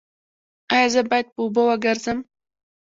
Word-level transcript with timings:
ایا 0.73 0.87
زه 0.93 1.01
باید 1.11 1.27
په 1.33 1.39
اوبو 1.43 1.61
وګرځم؟ 1.67 2.17